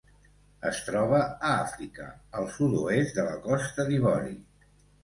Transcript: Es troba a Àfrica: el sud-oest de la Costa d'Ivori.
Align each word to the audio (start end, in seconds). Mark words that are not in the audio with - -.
Es 0.69 0.79
troba 0.87 1.19
a 1.27 1.51
Àfrica: 1.67 2.09
el 2.41 2.51
sud-oest 2.57 3.21
de 3.21 3.31
la 3.31 3.39
Costa 3.49 3.89
d'Ivori. 3.93 4.37